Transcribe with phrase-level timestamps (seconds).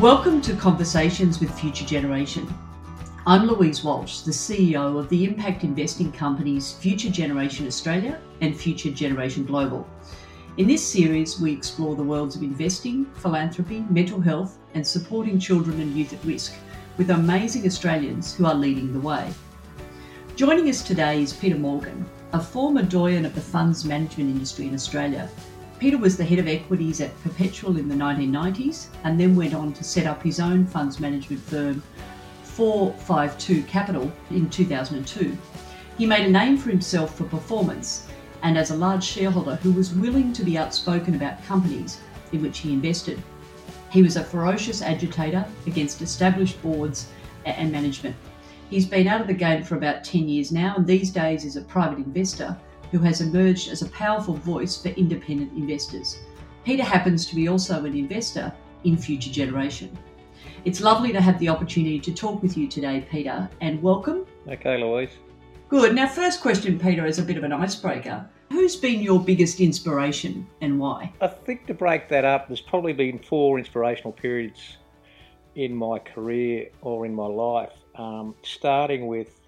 [0.00, 2.46] Welcome to Conversations with Future Generation.
[3.26, 8.90] I'm Louise Walsh, the CEO of the impact investing companies Future Generation Australia and Future
[8.90, 9.88] Generation Global.
[10.58, 15.80] In this series, we explore the worlds of investing, philanthropy, mental health, and supporting children
[15.80, 16.52] and youth at risk
[16.98, 19.32] with amazing Australians who are leading the way.
[20.34, 22.04] Joining us today is Peter Morgan,
[22.34, 25.30] a former doyen of the funds management industry in Australia
[25.78, 29.74] Peter was the head of equities at Perpetual in the 1990s and then went on
[29.74, 31.82] to set up his own funds management firm,
[32.44, 35.36] 452 Capital, in 2002.
[35.98, 38.08] He made a name for himself for performance
[38.42, 42.00] and as a large shareholder who was willing to be outspoken about companies
[42.32, 43.22] in which he invested.
[43.90, 47.08] He was a ferocious agitator against established boards
[47.44, 48.16] and management.
[48.70, 51.56] He's been out of the game for about 10 years now and these days is
[51.56, 52.56] a private investor
[52.90, 56.18] who has emerged as a powerful voice for independent investors.
[56.64, 58.52] Peter happens to be also an investor
[58.84, 59.96] in Future Generation.
[60.64, 64.26] It's lovely to have the opportunity to talk with you today, Peter, and welcome.
[64.48, 65.10] Okay, Louise.
[65.68, 65.94] Good.
[65.94, 68.28] Now, first question, Peter, is a bit of an icebreaker.
[68.50, 71.12] Who's been your biggest inspiration and why?
[71.20, 74.76] I think to break that up, there's probably been four inspirational periods
[75.56, 79.40] in my career or in my life, um, starting with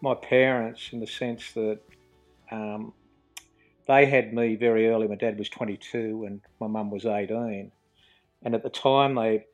[0.00, 1.78] my parents in the sense that
[2.52, 2.92] um,
[3.88, 5.08] they had me very early.
[5.08, 7.72] My dad was 22 and my mum was 18.
[8.44, 9.44] And at the time, they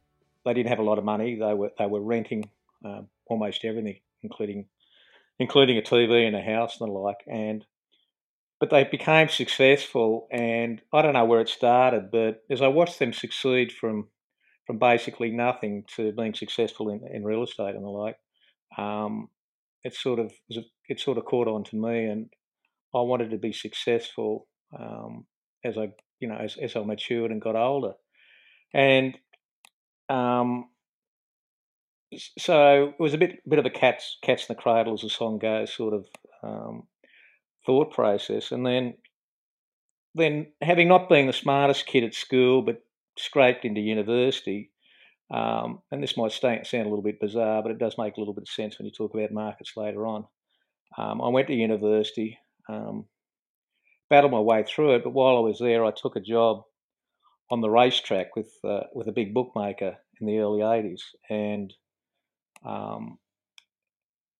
[0.45, 1.37] they didn't have a lot of money.
[1.37, 2.51] They were they were renting
[2.85, 4.67] um, almost everything, including
[5.39, 7.23] including a TV in a house and the like.
[7.27, 7.65] And
[8.61, 12.99] but they became successful, and I don't know where it started, but as I watched
[12.99, 14.09] them succeed from
[14.67, 18.17] from basically nothing to being successful in, in real estate and the like,
[18.77, 19.29] um,
[19.83, 20.33] it sort of
[20.89, 22.31] it sort of caught on to me, and
[22.94, 24.47] I wanted to be successful
[24.78, 25.27] um,
[25.64, 27.93] as I, you know, as, as I matured and got older,
[28.75, 29.16] and
[30.09, 30.69] um,
[32.38, 35.10] so it was a bit bit of a cat's cat's in the cradle, as the
[35.10, 36.06] song goes, sort of
[36.43, 36.84] um,
[37.66, 38.94] thought process, and then
[40.15, 42.82] then having not been the smartest kid at school, but
[43.16, 44.71] scraped into university.
[45.31, 48.32] Um, and this might sound a little bit bizarre, but it does make a little
[48.32, 50.25] bit of sense when you talk about markets later on.
[50.97, 52.38] Um, I went to university
[52.69, 53.06] um,
[54.11, 55.05] my way through it.
[55.05, 56.62] But while I was there, I took a job
[57.51, 61.73] on the racetrack with uh, with a big bookmaker in the early '80s, and
[62.65, 63.19] um,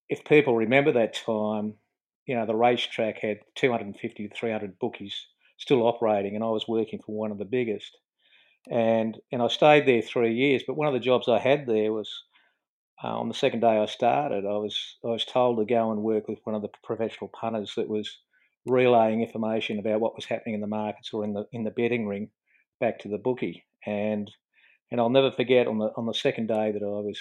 [0.09, 1.75] if people remember that time,
[2.27, 5.27] you know the racetrack had 250 to 300 bookies
[5.59, 7.97] still operating, and I was working for one of the biggest.
[8.71, 10.63] And and I stayed there three years.
[10.67, 12.11] But one of the jobs I had there was
[13.03, 16.03] uh, on the second day I started, I was I was told to go and
[16.03, 18.19] work with one of the professional punters that was
[18.67, 22.07] relaying information about what was happening in the markets or in the in the betting
[22.07, 22.31] ring
[22.81, 23.65] back to the bookie.
[23.87, 24.31] And
[24.91, 27.21] and I'll never forget on the on the second day that I was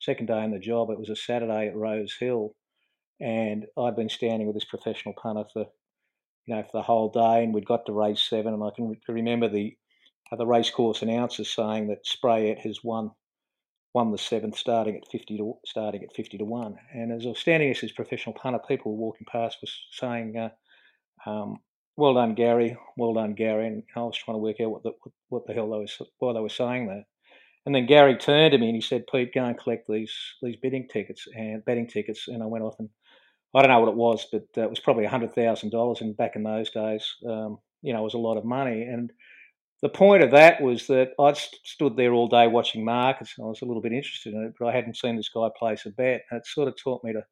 [0.00, 2.54] second day in the job, it was a Saturday at Rose Hill,
[3.20, 5.66] and I'd been standing with this professional punter for
[6.46, 8.96] you know for the whole day, and we'd got to race seven, and I can
[9.08, 9.76] remember the
[10.32, 13.10] uh, the racecourse announcer saying that Sprayette has won
[13.94, 16.76] won the seventh, starting at fifty to starting at fifty to one.
[16.92, 20.36] And as I was standing as his professional punter, people were walking past was saying,
[20.36, 20.50] uh,
[21.30, 21.58] um,
[21.96, 22.76] "Well done, Gary.
[22.96, 24.92] Well done, Gary." And I was trying to work out what the
[25.28, 27.04] what the hell they was why they were saying that.
[27.66, 30.56] And then Gary turned to me and he said, "Pete, go and collect these these
[30.56, 32.88] betting tickets and betting tickets." And I went off and
[33.54, 36.00] I don't know what it was, but uh, it was probably hundred thousand dollars.
[36.00, 38.82] And back in those days, um, you know, it was a lot of money.
[38.82, 39.10] And
[39.82, 43.48] the point of that was that I'd stood there all day watching markets and I
[43.48, 45.90] was a little bit interested in it, but I hadn't seen this guy place a
[45.90, 46.22] bet.
[46.30, 47.22] And it sort of taught me to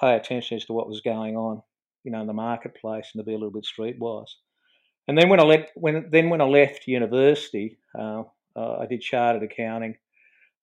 [0.00, 1.60] pay attention as to what was going on,
[2.02, 4.30] you know, in the marketplace and to be a little bit streetwise.
[5.08, 8.22] And then when I left, when then when I left university, uh,
[8.56, 9.96] uh, I did chartered accounting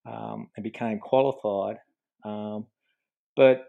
[0.06, 1.78] um, and became qualified,
[2.24, 2.66] um,
[3.36, 3.66] but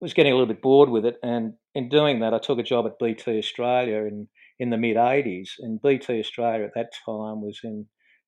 [0.00, 1.18] was getting a little bit bored with it.
[1.22, 4.28] And in doing that, I took a job at BT Australia in
[4.58, 5.50] in the mid 80s.
[5.58, 7.86] And BT Australia at that time was in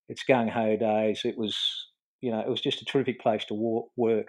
[0.08, 1.22] its gung ho days.
[1.24, 1.58] It was,
[2.20, 4.28] you know, it was just a terrific place to walk, work.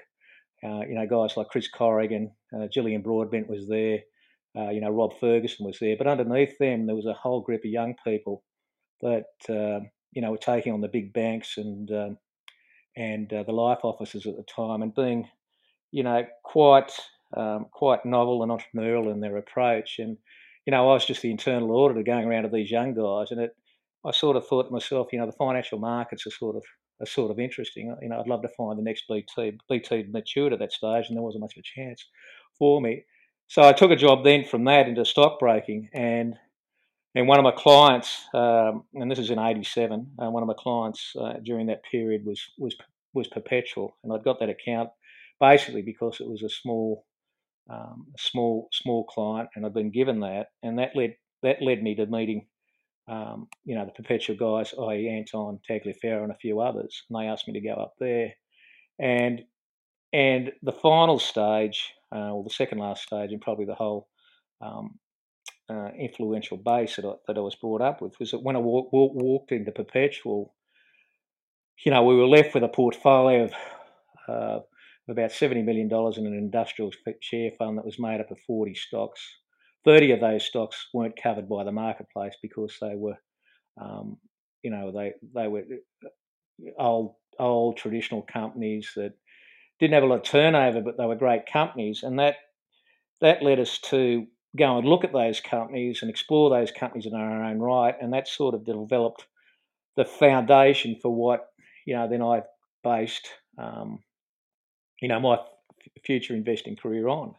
[0.63, 3.99] Uh, you know, guys like Chris Corrigan, uh, Jillian Broadbent was there.
[4.57, 5.95] Uh, you know, Rob Ferguson was there.
[5.97, 8.43] But underneath them, there was a whole group of young people
[9.01, 12.17] that, um, you know, were taking on the big banks and um,
[12.95, 15.29] and uh, the life officers at the time, and being,
[15.91, 16.91] you know, quite
[17.35, 19.99] um, quite novel and entrepreneurial in their approach.
[19.99, 20.17] And
[20.67, 23.39] you know, I was just the internal auditor going around to these young guys, and
[23.39, 23.55] it,
[24.05, 26.63] I sort of thought to myself, you know, the financial markets are sort of
[26.99, 27.95] are sort of interesting.
[28.01, 29.57] You know, I'd love to find the next BT.
[29.69, 32.05] BT matured at that stage, and there wasn't much of a chance
[32.59, 33.05] for me.
[33.47, 36.35] So I took a job then from that into stockbroking, and
[37.15, 40.55] and one of my clients, um, and this is in '87, uh, one of my
[40.57, 42.75] clients uh, during that period was was
[43.13, 44.89] was Perpetual, and I'd got that account
[45.39, 47.05] basically because it was a small,
[47.69, 51.95] um, small, small client, and I've been given that, and that led that led me
[51.95, 52.47] to meeting,
[53.07, 55.09] um, you know, the Perpetual guys, i.e.
[55.09, 58.33] Anton Tagliaferro and a few others, and they asked me to go up there,
[58.99, 59.41] and
[60.13, 64.07] and the final stage, uh, or the second last stage, and probably the whole
[64.61, 64.97] um,
[65.69, 68.59] uh, influential base that I, that I was brought up with was that when I
[68.59, 70.53] walk, walk, walked into Perpetual,
[71.85, 73.53] you know, we were left with a portfolio of
[74.27, 74.59] uh,
[75.09, 79.21] about $70 million in an industrial share fund that was made up of 40 stocks.
[79.85, 83.17] 30 of those stocks weren't covered by the marketplace because they were,
[83.81, 84.17] um,
[84.63, 85.63] you know, they, they were
[86.05, 86.09] uh,
[86.77, 89.13] old, old traditional companies that
[89.79, 92.03] didn't have a lot of turnover, but they were great companies.
[92.03, 92.35] And that,
[93.21, 94.27] that led us to
[94.57, 97.95] go and look at those companies and explore those companies in our own right.
[98.01, 99.25] And that sort of developed
[99.95, 101.47] the foundation for what,
[101.85, 102.41] you know, then I
[102.83, 103.27] based,
[103.57, 103.99] um,
[105.01, 105.37] you know, my
[106.05, 107.35] future investing career on.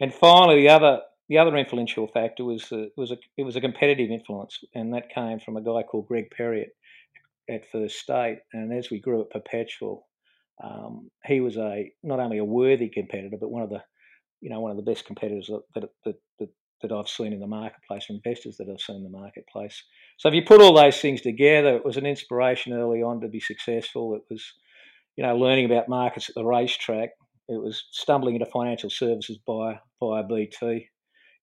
[0.00, 3.60] And finally, the other the other influential factor was uh, was a it was a
[3.60, 6.70] competitive influence, and that came from a guy called Greg Perry
[7.48, 8.40] at, at First State.
[8.52, 10.06] And as we grew at Perpetual,
[10.62, 13.82] um, he was a not only a worthy competitor, but one of the
[14.40, 16.48] you know one of the best competitors that that that,
[16.82, 19.82] that I've seen in the marketplace, or investors that I've seen in the marketplace.
[20.18, 23.28] So if you put all those things together, it was an inspiration early on to
[23.28, 24.14] be successful.
[24.14, 24.44] It was
[25.16, 27.10] you know learning about markets at the racetrack.
[27.48, 30.88] It was stumbling into financial services by via BT,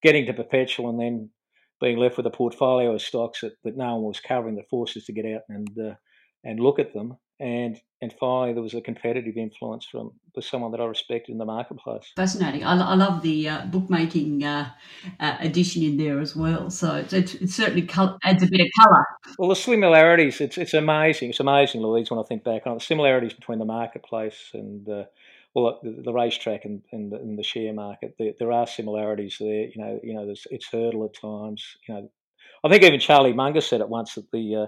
[0.02, 1.30] getting to Perpetual, and then
[1.80, 4.98] being left with a portfolio of stocks that, that no one was covering that forced
[4.98, 5.96] us to get out and uh,
[6.44, 10.12] and look at them and and finally there was a competitive influence from
[10.42, 12.12] someone that I respected in the marketplace.
[12.16, 12.64] Fascinating.
[12.66, 14.70] I, I love the uh, bookmaking uh,
[15.20, 16.70] uh, addition in there as well.
[16.70, 17.90] So it, it certainly
[18.24, 19.06] adds a bit of colour.
[19.40, 21.30] Well, the similarities it's it's amazing.
[21.30, 22.80] It's amazing, Louise, when I think back on it.
[22.80, 25.06] The similarities between the marketplace and uh,
[25.56, 28.16] well, the, the, racetrack and, and, the, and the share market.
[28.18, 29.68] There, there, are similarities there.
[29.68, 31.64] You know, you know, there's it's hurdle at times.
[31.88, 32.10] You know,
[32.64, 34.66] I think even Charlie Munger said it once that the uh,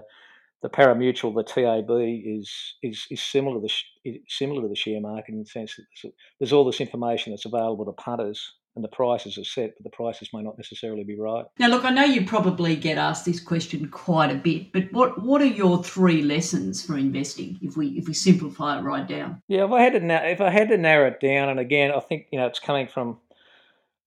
[0.62, 3.66] the parimutuel, the TAB, is is is similar to
[4.04, 7.32] the similar to the share market in the sense that there's, there's all this information
[7.32, 11.04] that's available to punters, and the prices are set, but the prices may not necessarily
[11.04, 11.46] be right.
[11.58, 15.22] Now, look, I know you probably get asked this question quite a bit, but what
[15.22, 19.42] what are your three lessons for investing if we if we simplify it right down?
[19.48, 22.00] Yeah, if I had to if I had to narrow it down, and again, I
[22.00, 23.18] think you know it's coming from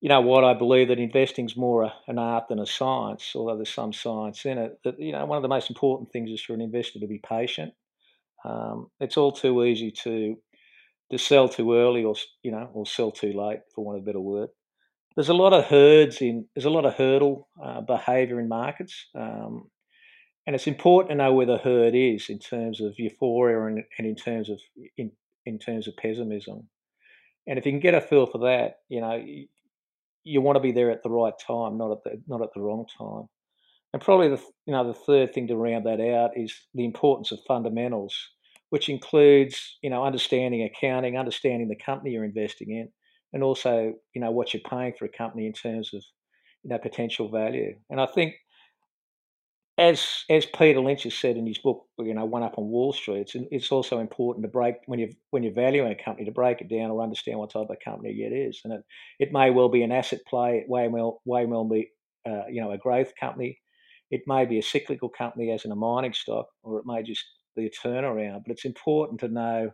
[0.02, 3.74] you know what I believe that investing's more an art than a science, although there's
[3.74, 4.80] some science in it.
[4.84, 7.20] That you know one of the most important things is for an investor to be
[7.28, 7.74] patient.
[8.46, 10.38] Um, it's all too easy to
[11.12, 14.06] to sell too early or you know or sell too late, for want of a
[14.06, 14.50] better word.
[15.16, 19.08] There's a lot of herds in there's a lot of hurdle uh, behaviour in markets,
[19.16, 19.70] um,
[20.48, 24.08] and it's important to know where the herd is in terms of euphoria and, and
[24.08, 24.60] in terms of
[24.98, 25.12] in
[25.46, 26.70] in terms of pessimism.
[27.48, 29.20] And if you can get a feel for that, you know,
[30.24, 32.62] you want to be there at the right time, not at the not at the
[32.62, 33.28] wrong time.
[33.94, 37.32] And probably the you know the third thing to round that out is the importance
[37.32, 38.16] of fundamentals,
[38.70, 42.90] which includes you know understanding accounting, understanding the company you're investing in,
[43.34, 46.04] and also you know what you're paying for a company in terms of
[46.64, 47.76] you know potential value.
[47.90, 48.36] And I think
[49.80, 52.92] as as Peter Lynch has said in his book, you know, One Up on Wall
[52.92, 56.32] Street, it's, it's also important to break when you when you're valuing a company to
[56.32, 58.84] break it down or understand what type of company it is, and it,
[59.20, 61.90] it may well be an asset play, it may well may well be
[62.28, 63.58] uh, you know a growth company,
[64.12, 67.24] it may be a cyclical company as in a mining stock, or it may just
[67.56, 68.44] be a turnaround.
[68.46, 69.72] But it's important to know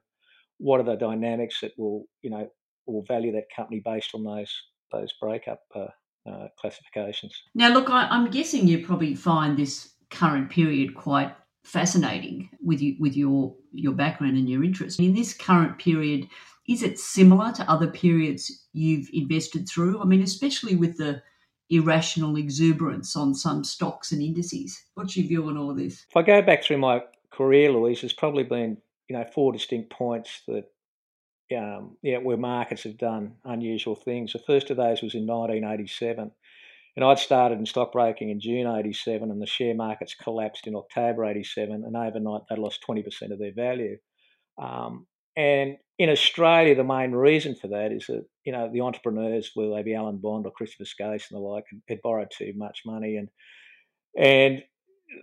[0.59, 2.47] what are the dynamics that will you know
[2.85, 4.53] will value that company based on those
[4.91, 5.87] those breakup uh,
[6.29, 7.35] uh, classifications.
[7.53, 12.95] Now, look, I, am guessing you probably find this current period quite fascinating with you
[12.99, 14.99] with your your background and your interest.
[14.99, 16.27] In this current period,
[16.67, 20.01] is it similar to other periods you've invested through?
[20.01, 21.21] I mean, especially with the
[21.69, 24.83] irrational exuberance on some stocks and indices.
[24.93, 26.05] What's your view on all of this?
[26.09, 29.89] If I go back through my career, Louise, there's probably been you know four distinct
[29.89, 30.65] points that
[31.55, 34.33] um, yeah, where markets have done unusual things.
[34.33, 36.31] The first of those was in 1987
[36.95, 41.25] and I'd started in stockbroking in June 87 and the share markets collapsed in October
[41.25, 43.97] 87 and overnight they lost 20% of their value.
[44.61, 49.51] Um, and in Australia, the main reason for that is that, you know, the entrepreneurs,
[49.53, 52.81] whether they be Alan Bond or Christopher Skase and the like, had borrowed too much
[52.85, 53.29] money and
[54.17, 54.63] and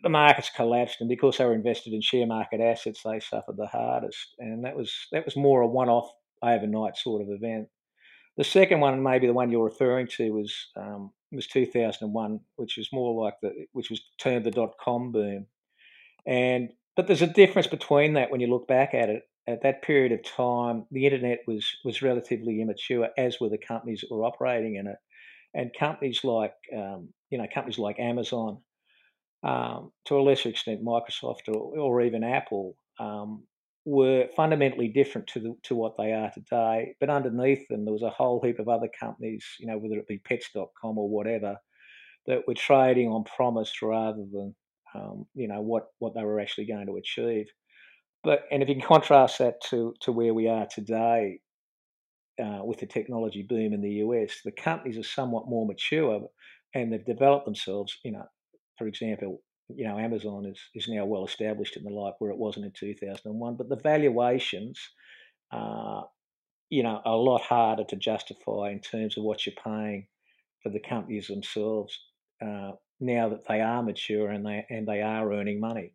[0.02, 3.66] the markets collapsed and because they were invested in share market assets, they suffered the
[3.66, 4.34] hardest.
[4.38, 6.10] And that was that was more a one off
[6.42, 7.68] overnight sort of event.
[8.36, 12.76] The second one, and maybe the one you're referring to, was um, was 2001, which
[12.76, 15.46] was more like the which was termed the dot com boom,
[16.26, 19.22] and but there's a difference between that when you look back at it.
[19.48, 24.00] At that period of time, the internet was was relatively immature, as were the companies
[24.00, 24.96] that were operating in it,
[25.52, 28.58] and companies like um, you know companies like Amazon,
[29.42, 33.42] um, to a lesser extent Microsoft or, or even Apple, um,
[33.84, 36.94] were fundamentally different to the, to what they are today.
[37.00, 40.06] But underneath them, there was a whole heap of other companies, you know, whether it
[40.06, 41.56] be Pets.com or whatever,
[42.26, 44.54] that were trading on promise rather than,
[44.94, 47.46] um, you know, what what they were actually going to achieve.
[48.22, 51.40] But and if you contrast that to to where we are today,
[52.42, 56.28] uh, with the technology boom in the US, the companies are somewhat more mature,
[56.74, 57.98] and they've developed themselves.
[58.04, 58.26] You know,
[58.78, 59.42] for example,
[59.76, 62.72] you know, Amazon is, is now well established in the like where it wasn't in
[62.72, 64.78] 2001, but the valuations
[65.50, 66.06] are,
[66.70, 70.06] you know, a lot harder to justify in terms of what you're paying
[70.62, 71.98] for the companies themselves
[72.40, 75.92] uh, now that they are mature and they and they are earning money.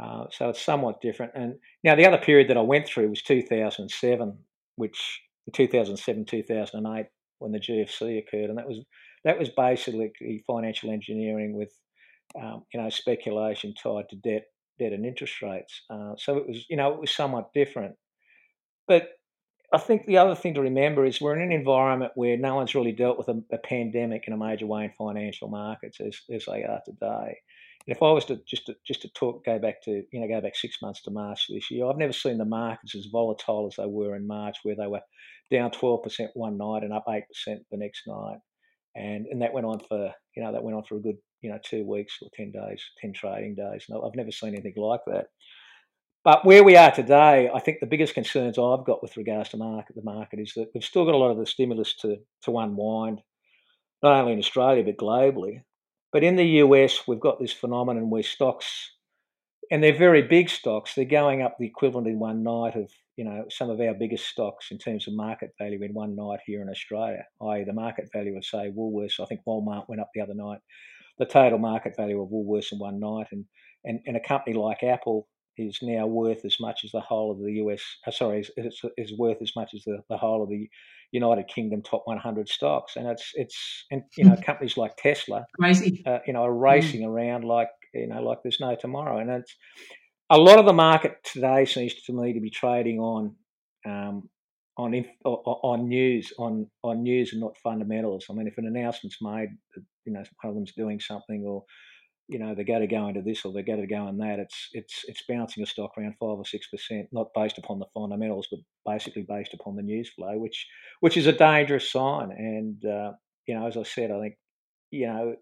[0.00, 1.32] Uh, so it's somewhat different.
[1.34, 4.38] And now the other period that I went through was 2007,
[4.76, 5.20] which
[5.52, 7.06] 2007 2008
[7.38, 8.78] when the GFC occurred, and that was
[9.24, 11.72] that was basically financial engineering with
[12.40, 14.44] um, you know, speculation tied to debt,
[14.78, 15.82] debt and interest rates.
[15.90, 17.94] Uh, so it was, you know, it was somewhat different.
[18.88, 19.08] But
[19.72, 22.74] I think the other thing to remember is we're in an environment where no one's
[22.74, 26.44] really dealt with a, a pandemic in a major way in financial markets as, as
[26.46, 27.38] they are today.
[27.86, 30.28] And if I was to just to just to talk, go back to you know
[30.28, 33.68] go back six months to March this year, I've never seen the markets as volatile
[33.68, 35.02] as they were in March, where they were
[35.50, 38.38] down twelve percent one night and up eight percent the next night,
[38.94, 41.50] and and that went on for you know that went on for a good you
[41.50, 43.86] know, two weeks or 10 days, 10 trading days.
[43.88, 45.26] No, I've never seen anything like that.
[46.24, 49.58] But where we are today, I think the biggest concerns I've got with regards to
[49.58, 52.58] market, the market is that we've still got a lot of the stimulus to, to
[52.58, 53.20] unwind,
[54.02, 55.60] not only in Australia, but globally.
[56.12, 58.90] But in the US, we've got this phenomenon where stocks,
[59.70, 63.24] and they're very big stocks, they're going up the equivalent in one night of, you
[63.24, 66.60] know, some of our biggest stocks in terms of market value in one night here
[66.60, 67.62] in Australia, i.e.
[67.62, 69.20] the market value of, say, Woolworths.
[69.20, 70.58] I think Walmart went up the other night
[71.18, 73.44] the total market value of Woolworths in one night, and,
[73.84, 77.38] and, and a company like Apple is now worth as much as the whole of
[77.38, 77.82] the US.
[78.06, 80.68] Uh, sorry, is, is worth as much as the, the whole of the
[81.12, 86.02] United Kingdom top 100 stocks, and it's it's and you know companies like Tesla, crazy,
[86.06, 87.08] uh, you know, are racing mm.
[87.08, 89.54] around like you know like there's no tomorrow, and it's
[90.30, 93.36] a lot of the market today seems to me to be trading on
[93.86, 94.28] um,
[94.76, 98.26] on on news on on news and not fundamentals.
[98.28, 99.50] I mean, if an announcement's made,
[100.06, 101.64] you know, one of them's doing something, or
[102.28, 104.38] you know, they're going to go into this or they're going to go in that.
[104.38, 107.86] It's it's it's bouncing a stock around five or six percent, not based upon the
[107.94, 108.60] fundamentals, but
[108.90, 110.66] basically based upon the news flow, which
[111.00, 112.30] which is a dangerous sign.
[112.30, 113.12] And uh,
[113.46, 114.34] you know, as I said, I think
[114.90, 115.36] you know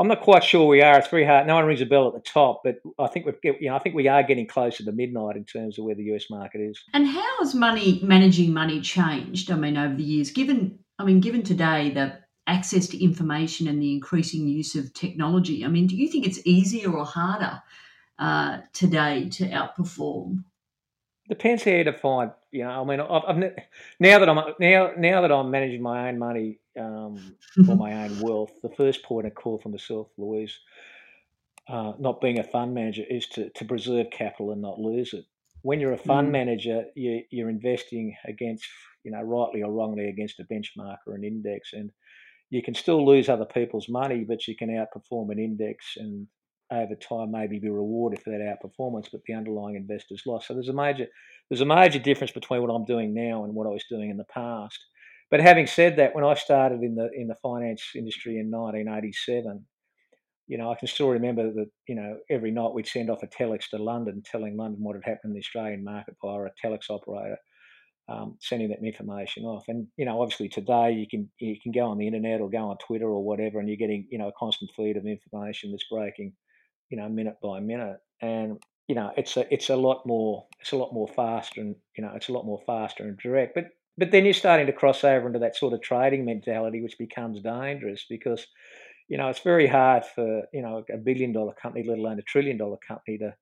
[0.00, 0.98] I'm not quite sure we are.
[0.98, 1.46] It's very hard.
[1.46, 3.80] No one rings a bell at the top, but I think we've, you know, I
[3.80, 6.82] think we are getting closer to midnight in terms of where the US market is.
[6.94, 9.50] And how has money managing money changed?
[9.50, 12.18] I mean, over the years, given I mean, given today the
[12.50, 16.44] access to information and the increasing use of technology, I mean, do you think it's
[16.44, 17.62] easier or harder
[18.18, 20.44] uh, today to outperform?
[21.28, 22.32] Depends how you define.
[22.50, 23.36] You know, I mean, I've, I've,
[24.00, 28.20] now that I'm now now that I'm managing my own money um, for my own
[28.20, 30.58] wealth, the first point of call for myself, Louise,
[31.68, 35.24] uh, not being a fund manager, is to, to preserve capital and not lose it.
[35.62, 36.32] When you're a fund mm.
[36.32, 38.66] manager, you, you're investing against,
[39.04, 41.92] you know, rightly or wrongly against a benchmark or an index, and
[42.50, 46.26] you can still lose other people's money, but you can outperform an index and
[46.72, 50.48] over time maybe be rewarded for that outperformance, but the underlying investors lost.
[50.48, 51.06] So there's a major
[51.48, 54.16] there's a major difference between what I'm doing now and what I was doing in
[54.16, 54.78] the past.
[55.30, 59.64] But having said that, when I started in the in the finance industry in 1987,
[60.46, 63.28] you know I can still remember that you know every night we'd send off a
[63.28, 66.90] telex to London telling London what had happened in the Australian market via a telex
[66.90, 67.38] operator.
[68.10, 69.64] Um, sending that information off.
[69.68, 72.70] And you know, obviously today you can you can go on the internet or go
[72.70, 75.86] on Twitter or whatever, and you're getting you know a constant feed of information that's
[75.90, 76.32] breaking
[76.90, 77.98] you know, minute by minute.
[78.20, 81.76] And you know, it's a it's a lot more it's a lot more faster and
[81.96, 83.54] you know it's a lot more faster and direct.
[83.54, 86.98] But but then you're starting to cross over into that sort of trading mentality, which
[86.98, 88.46] becomes dangerous because
[89.08, 92.22] you know it's very hard for you know a billion dollar company, let alone a
[92.22, 93.34] trillion dollar company, to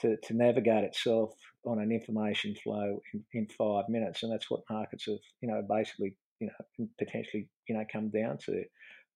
[0.00, 1.32] to, to navigate itself
[1.64, 5.62] on an information flow in, in five minutes, and that's what markets have you know
[5.68, 8.64] basically you know potentially you know come down to.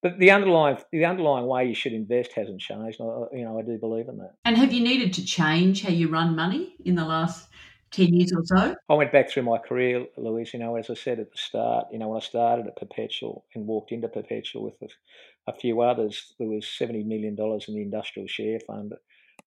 [0.01, 3.01] But the underlying the underlying way you should invest hasn't changed.
[3.01, 4.33] I, you know, I do believe in that.
[4.45, 7.47] And have you needed to change how you run money in the last
[7.91, 8.75] 10 years or so?
[8.89, 10.53] I went back through my career, Louise.
[10.53, 13.45] You know, as I said at the start, you know, when I started at Perpetual
[13.55, 17.81] and walked into Perpetual with a, a few others, there was $70 million in the
[17.81, 18.93] industrial share fund.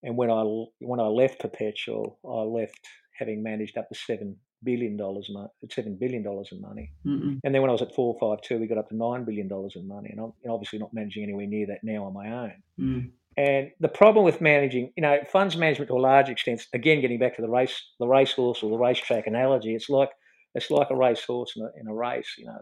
[0.02, 0.42] And when I,
[0.80, 2.80] when I left Perpetual, I left
[3.18, 6.92] having managed up to $7 billion, $7 billion in money.
[7.06, 7.40] Mm-mm.
[7.42, 10.10] And then when I was at 452, we got up to $9 billion in money.
[10.10, 12.52] And I'm obviously not managing anywhere near that now on my own.
[12.80, 13.10] Mm.
[13.36, 17.20] And the problem with managing, you know, funds management to a large extent, again, getting
[17.20, 20.10] back to the race, the racehorse or the racetrack analogy, it's like
[20.56, 22.34] it's like a racehorse in a, in a race.
[22.36, 22.58] You know,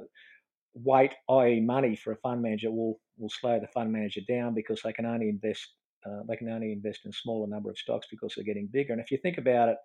[0.74, 4.82] weight, i.e., money for a fund manager will will slow the fund manager down because
[4.84, 5.66] they can only invest
[6.06, 8.92] uh, they can only invest in a smaller number of stocks because they're getting bigger.
[8.92, 9.76] And if you think about it,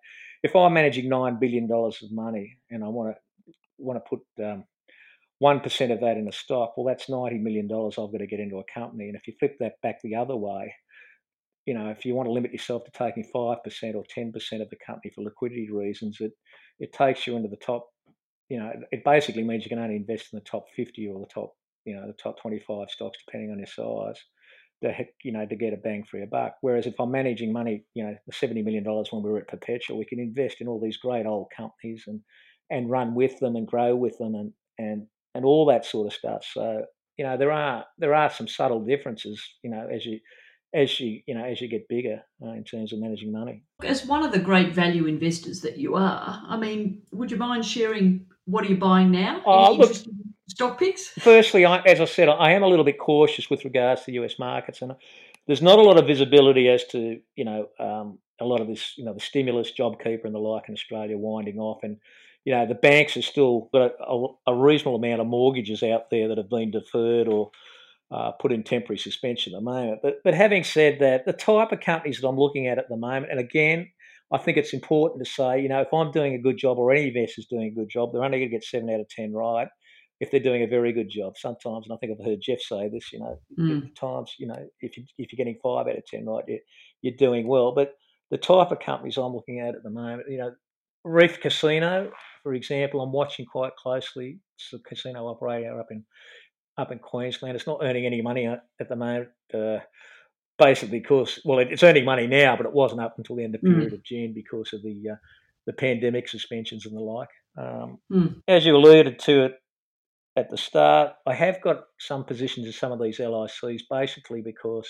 [0.42, 4.46] if I'm managing nine billion dollars of money and I want to want to put
[4.46, 4.64] um,
[5.38, 8.26] one percent of that in a stock, well, that's ninety million dollars I've got to
[8.26, 9.08] get into a company.
[9.08, 10.72] And if you flip that back the other way,
[11.66, 14.62] you know, if you want to limit yourself to taking five percent or ten percent
[14.62, 16.32] of the company for liquidity reasons, it
[16.78, 17.88] it takes you into the top.
[18.48, 21.32] You know, it basically means you can only invest in the top fifty or the
[21.32, 24.22] top, you know, the top twenty-five stocks, depending on your size.
[24.82, 26.56] To, you know, to get a bang for your buck.
[26.60, 29.48] Whereas if I'm managing money, you know, the seventy million dollars when we were at
[29.48, 32.20] Perpetual, we can invest in all these great old companies and
[32.70, 36.12] and run with them and grow with them and and and all that sort of
[36.12, 36.44] stuff.
[36.52, 36.84] So
[37.16, 39.42] you know, there are there are some subtle differences.
[39.62, 40.18] You know, as you
[40.74, 43.64] as you you know as you get bigger uh, in terms of managing money.
[43.84, 47.64] As one of the great value investors that you are, I mean, would you mind
[47.64, 49.42] sharing what are you buying now?
[49.46, 49.92] Oh, look,
[50.52, 51.08] stock picks?
[51.08, 54.38] Firstly, I, as I said, I am a little bit cautious with regards to US
[54.38, 54.92] markets, and
[55.46, 58.94] there's not a lot of visibility as to you know um, a lot of this
[58.96, 61.96] you know the stimulus, JobKeeper, and the like in Australia winding off, and
[62.44, 66.28] you know the banks are still got a, a reasonable amount of mortgages out there
[66.28, 67.50] that have been deferred or
[68.10, 70.00] uh, put in temporary suspension at the moment.
[70.02, 72.96] But but having said that, the type of companies that I'm looking at at the
[72.96, 73.90] moment, and again,
[74.30, 76.92] I think it's important to say, you know, if I'm doing a good job or
[76.92, 79.32] any investor's doing a good job, they're only going to get seven out of ten
[79.32, 79.68] right
[80.22, 81.36] if they're doing a very good job.
[81.36, 83.94] Sometimes, and I think I've heard Geoff say this, you know, mm.
[83.96, 86.60] times, you know, if you if you're getting five out of ten right, you're,
[87.02, 87.72] you're doing well.
[87.74, 87.94] But
[88.30, 90.52] the type of companies I'm looking at at the moment, you know,
[91.02, 92.12] Reef Casino,
[92.44, 94.38] for example, I'm watching quite closely.
[94.56, 96.04] It's a casino operator up in
[96.78, 97.56] up in Queensland.
[97.56, 99.28] It's not earning any money at the moment.
[99.52, 99.78] Uh,
[100.56, 103.60] basically, because well, it's earning money now, but it wasn't up until the end of
[103.60, 103.96] the period mm.
[103.96, 105.16] of June because of the uh,
[105.66, 107.28] the pandemic suspensions and the like.
[107.58, 108.40] Um, mm.
[108.46, 109.61] As you alluded to it
[110.36, 114.88] at the start, I have got some positions in some of these LICs, basically because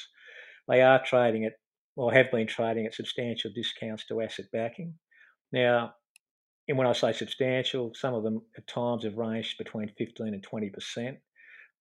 [0.69, 1.55] they are trading at
[1.97, 4.95] or have been trading at substantial discounts to asset backing.
[5.53, 5.95] Now,
[6.69, 10.43] and when I say substantial, some of them at times have ranged between 15 and
[10.43, 11.19] 20 percent.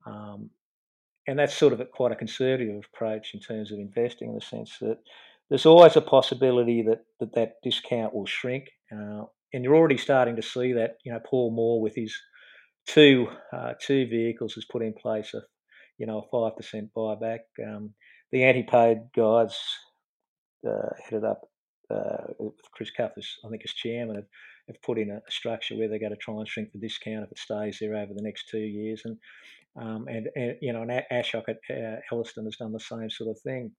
[0.06, 0.50] Um,
[1.28, 4.42] and that's sort of a, quite a conservative approach in terms of investing, in the
[4.42, 4.98] sense that
[5.50, 8.66] there's always a possibility that that, that discount will shrink.
[8.92, 10.98] Uh, and you're already starting to see that.
[11.06, 12.18] You know, Paul Moore with his
[12.94, 15.42] two uh, two vehicles has put in place a
[15.98, 17.40] you know a five percent buyback.
[17.66, 17.94] Um,
[18.32, 19.58] the Antipode guys
[20.68, 21.42] uh, headed up
[21.90, 24.26] uh, with Chris Cuff I think, as chairman, have,
[24.68, 27.32] have put in a, structure where they're going to try and shrink the discount if
[27.32, 29.02] it stays there over the next two years.
[29.06, 29.18] And
[29.80, 33.30] um, and, and, you know, and Ashok at uh, Ellerston has done the same sort
[33.30, 33.72] of thing.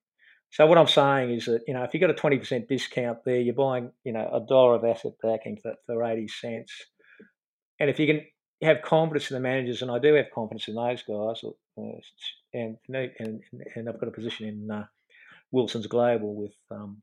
[0.51, 3.41] So what I'm saying is that you know if you've got a 20% discount there,
[3.41, 6.73] you're buying you know a dollar of asset backing for, for 80 cents,
[7.81, 8.23] and if you can
[8.63, 11.83] have confidence in the managers, and I do have confidence in those guys, uh,
[12.55, 13.43] and, and
[13.75, 14.87] and I've got a position in uh,
[15.51, 17.03] Wilson's Global with um,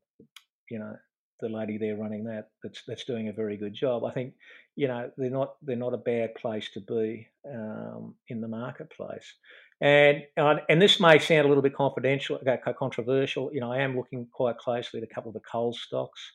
[0.69, 0.95] you know
[1.41, 4.03] the lady there running that that's that's doing a very good job.
[4.03, 4.33] I think
[4.75, 9.33] you know they're not they're not a bad place to be um, in the marketplace.
[9.81, 13.49] And and this may sound a little bit confidential, uh, controversial.
[13.53, 16.33] You know, I am looking quite closely at a couple of the coal stocks,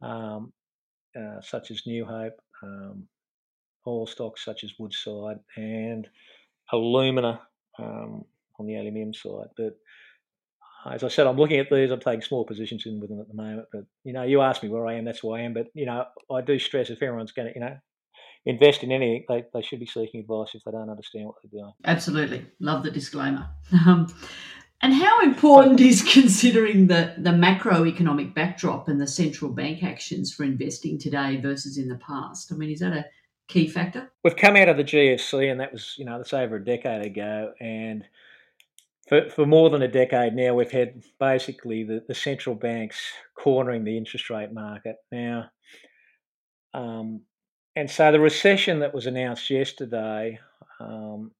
[0.00, 0.52] um,
[1.18, 3.06] uh, such as New Hope, um,
[3.86, 6.08] oil stocks such as Woodside, and
[6.72, 7.40] alumina
[7.78, 8.24] um,
[8.58, 9.48] on the aluminium side.
[9.56, 9.76] But
[10.90, 11.90] as I said, I'm looking at these.
[11.90, 13.68] I'm taking small positions in with them at the moment.
[13.72, 15.04] But you know, you asked me where I am.
[15.04, 15.54] That's where I am.
[15.54, 17.76] But you know, I do stress if everyone's going to, you know,
[18.46, 21.60] invest in anything, they, they should be seeking advice if they don't understand what they're
[21.60, 21.72] doing.
[21.84, 23.48] Absolutely, love the disclaimer.
[23.86, 24.12] Um,
[24.82, 30.44] and how important is considering the, the macroeconomic backdrop and the central bank actions for
[30.44, 32.50] investing today versus in the past?
[32.50, 33.04] I mean, is that a
[33.50, 34.10] key factor?
[34.22, 37.04] We've come out of the GFC, and that was, you know, that's over a decade
[37.04, 38.04] ago, and
[39.08, 42.96] for, for more than a decade now, we've had basically the, the central banks
[43.34, 44.96] cornering the interest rate market.
[45.10, 45.50] Now,
[46.74, 47.22] um,
[47.74, 50.38] and so the recession that was announced yesterday,
[50.78, 51.32] um,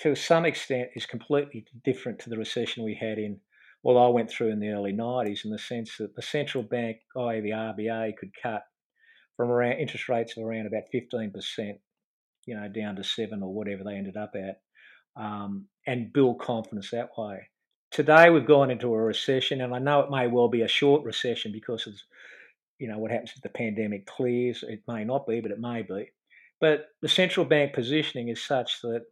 [0.00, 3.38] to some extent, is completely different to the recession we had in,
[3.84, 6.98] well, I went through in the early 90s in the sense that the central bank,
[7.16, 8.64] i.e., the RBA, could cut
[9.38, 11.78] from around interest rates of around about 15%,
[12.44, 14.60] you know, down to seven or whatever they ended up at,
[15.16, 17.48] um, and build confidence that way.
[17.92, 21.04] Today we've gone into a recession, and I know it may well be a short
[21.04, 21.94] recession because of,
[22.80, 24.64] you know, what happens if the pandemic clears.
[24.66, 26.10] It may not be, but it may be.
[26.60, 29.04] But the central bank positioning is such that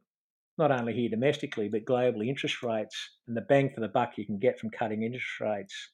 [0.59, 4.27] not only here domestically, but globally, interest rates and the bang for the buck you
[4.27, 5.91] can get from cutting interest rates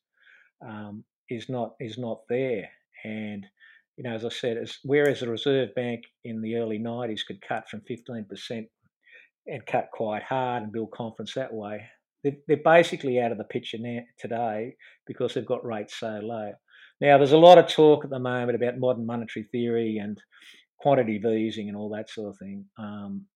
[0.66, 2.70] um, is not is not there.
[3.04, 3.46] And
[3.96, 7.40] you know, as I said, as, whereas the Reserve Bank in the early '90s could
[7.46, 8.66] cut from 15%
[9.46, 11.82] and cut quite hard and build confidence that way,
[12.22, 14.74] they're, basically out of the picture now today
[15.06, 16.52] because they've got rates so low.
[17.00, 20.16] Now, there's a lot of talk at the moment about modern monetary theory and
[20.78, 22.64] quantitative easing and all that sort of thing.
[22.78, 23.26] Um,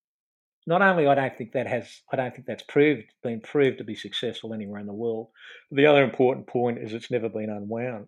[0.69, 3.85] not only I don't think that has I don't think that's proved been proved to
[3.85, 5.29] be successful anywhere in the world.
[5.71, 8.07] But the other important point is it's never been unwound.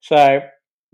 [0.00, 0.40] So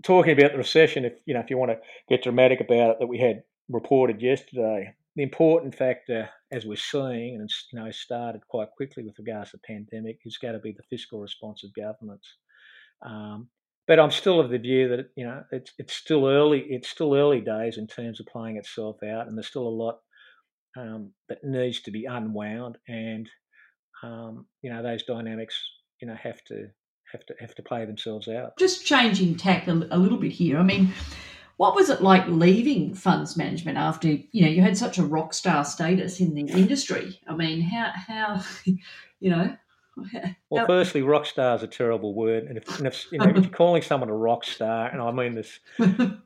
[0.03, 1.79] talking about the recession, if you know if you want to
[2.09, 7.35] get dramatic about it, that we had reported yesterday, the important factor as we're seeing,
[7.35, 10.59] and it's you know started quite quickly with regards to the pandemic, is going to
[10.59, 12.27] be the fiscal response of governments.
[13.05, 13.49] Um,
[13.87, 16.65] but I'm still of the view that you know it's it's still early.
[16.69, 19.99] It's still early days in terms of playing itself out, and there's still a lot
[20.77, 23.29] um, that needs to be unwound, and
[24.03, 25.59] um, you know those dynamics,
[26.01, 26.67] you know, have to
[27.11, 28.57] have to have to play themselves out.
[28.57, 30.57] Just changing tack a, a little bit here.
[30.57, 30.93] I mean,
[31.57, 35.33] what was it like leaving funds management after you know you had such a rock
[35.33, 37.19] star status in the industry?
[37.27, 38.41] I mean, how how
[39.19, 39.55] you know
[40.49, 43.35] well, firstly, rock star is a terrible word, and if, and if, you know, if
[43.35, 45.59] you're calling someone a rock star, and I mean this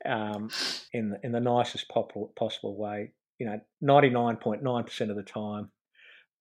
[0.06, 0.50] um,
[0.94, 5.18] in the, in the nicest possible way, you know, ninety nine point nine percent of
[5.18, 5.70] the time,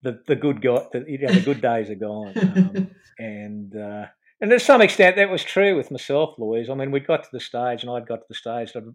[0.03, 4.07] the the good guy, the, you know, the good days are gone, um, and uh,
[4.40, 6.70] and to some extent that was true with myself, Louise.
[6.70, 8.90] I mean, we got to the stage, and I'd got to the stage that I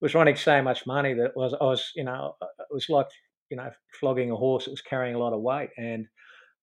[0.00, 3.08] was running so much money that was I was you know it was like
[3.50, 6.06] you know flogging a horse that was carrying a lot of weight, and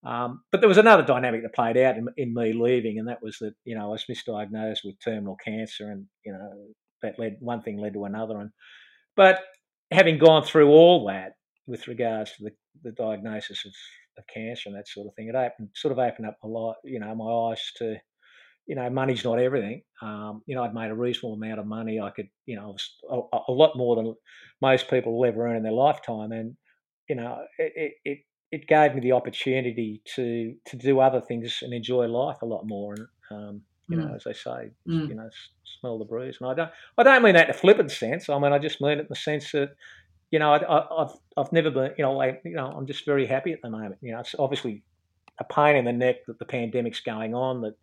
[0.06, 3.22] um, but there was another dynamic that played out in, in, me leaving, and that
[3.22, 6.50] was that you know I was misdiagnosed with terminal cancer, and you know
[7.02, 8.52] that led one thing led to another, and
[9.16, 9.42] but
[9.92, 11.34] having gone through all that
[11.66, 12.52] with regards to the,
[12.84, 13.74] the diagnosis of,
[14.18, 16.76] of cancer and that sort of thing, it opened, sort of opened up a lot,
[16.84, 17.98] you know, my eyes to,
[18.67, 19.82] you know, money's not everything.
[20.01, 21.99] Um, you know, I'd made a reasonable amount of money.
[21.99, 22.75] I could, you know,
[23.10, 24.15] a, a, lot more than
[24.62, 26.56] most people will ever earn in their lifetime, and
[27.10, 28.19] you know, it, it
[28.51, 32.65] it gave me the opportunity to to do other things and enjoy life a lot
[32.65, 32.93] more.
[32.93, 34.08] And um, you mm.
[34.08, 35.08] know, as they say, mm.
[35.08, 35.30] you know,
[35.80, 36.38] smell the breeze.
[36.41, 38.30] And I don't, I don't mean that in a flippant sense.
[38.30, 39.75] I mean, I just mean it in the sense that,
[40.32, 43.25] you know, I, have I've never been, you know, like, you know, I'm just very
[43.25, 43.97] happy at the moment.
[44.01, 44.84] You know, it's obviously
[45.39, 47.62] a pain in the neck that the pandemic's going on.
[47.62, 47.75] That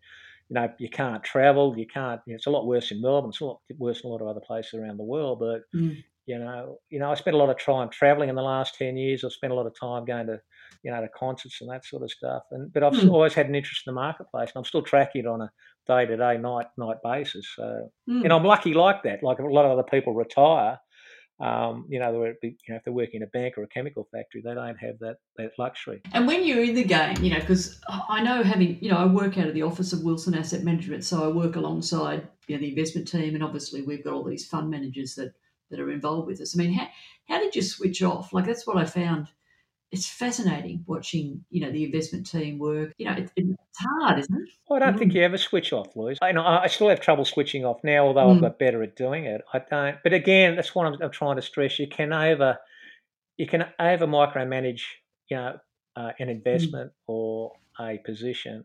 [0.49, 2.21] you know, you can't travel, you can't.
[2.27, 3.31] You know, it's a lot worse in Melbourne.
[3.31, 5.41] It's a lot worse in a lot of other places around the world.
[5.41, 6.03] But mm.
[6.27, 8.97] you know, you know, I spent a lot of time traveling in the last ten
[8.97, 9.25] years.
[9.25, 10.41] I've spent a lot of time going to
[10.85, 12.43] you know, to concerts and that sort of stuff.
[12.51, 13.11] And but I've mm.
[13.11, 15.51] always had an interest in the marketplace, and I'm still tracking it on a
[15.87, 17.49] day to day, night night basis.
[17.57, 18.23] So, mm.
[18.23, 19.23] and I'm lucky like that.
[19.23, 20.79] Like a lot of other people retire.
[21.41, 24.41] Um, you know, you know, if they're working in a bank or a chemical factory,
[24.45, 26.01] they don't have that that luxury.
[26.13, 29.07] And when you're in the game, you know, because I know having, you know, I
[29.07, 32.61] work out of the office of Wilson Asset Management, so I work alongside you know
[32.61, 35.33] the investment team, and obviously we've got all these fund managers that
[35.71, 36.57] that are involved with us.
[36.57, 36.87] I mean, how
[37.29, 38.33] how did you switch off?
[38.33, 39.29] Like that's what I found
[39.95, 42.93] it's fascinating watching, you know, the investment team work.
[42.99, 44.49] You know, it, it's hard, isn't it?
[44.69, 44.99] Well, I don't mm.
[44.99, 46.19] think you ever switch off, Louise.
[46.21, 48.35] I, know, I still have trouble switching off now, although mm.
[48.35, 49.43] I've got better at doing it.
[49.53, 49.97] I don't.
[50.03, 51.79] But again, that's what I'm, I'm trying to stress.
[51.79, 52.59] You can over,
[53.37, 54.83] you can over micromanage,
[55.31, 55.59] you know,
[55.95, 56.33] uh, an mm.
[56.33, 56.95] investment mm.
[57.07, 58.65] or a position.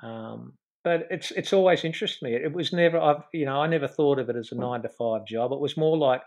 [0.00, 0.52] Um,
[0.84, 2.34] but it's it's always interested me.
[2.34, 4.88] It was never I've you know I never thought of it as a nine to
[4.88, 5.52] five job.
[5.52, 6.22] It was more like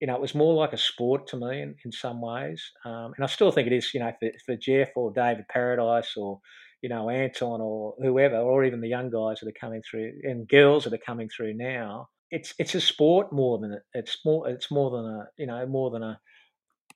[0.00, 2.72] you know, it was more like a sport to me in, in some ways.
[2.84, 6.16] Um, and I still think it is, you know, for, for Geoff or David Paradice
[6.16, 6.40] or,
[6.80, 10.48] you know, Anton or whoever, or even the young guys that are coming through and
[10.48, 12.08] girls that are coming through now.
[12.30, 15.66] It's it's a sport more than it, it's more it's more than a you know
[15.66, 16.20] more than a